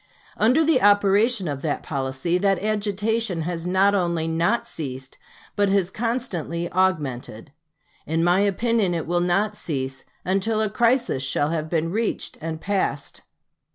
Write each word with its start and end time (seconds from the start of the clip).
Under 0.35 0.65
the 0.65 0.81
operation 0.81 1.47
of 1.47 1.61
that 1.61 1.83
policy, 1.83 2.39
that 2.39 2.57
agitation 2.63 3.43
has 3.43 3.67
not 3.67 3.93
only 3.93 4.27
not 4.27 4.67
ceased, 4.67 5.19
but 5.55 5.69
has 5.69 5.91
constantly 5.91 6.71
augmented. 6.71 7.51
In 8.07 8.23
my 8.23 8.39
opinion 8.39 8.95
it 8.95 9.05
will 9.05 9.21
not 9.21 9.55
cease 9.55 10.03
until 10.25 10.59
a 10.59 10.71
crisis 10.71 11.21
shall 11.21 11.49
have 11.49 11.69
been 11.69 11.91
reached 11.91 12.39
and 12.41 12.59
passed. 12.59 13.21